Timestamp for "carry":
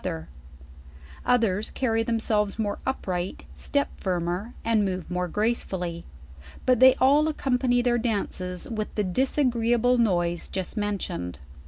1.69-2.01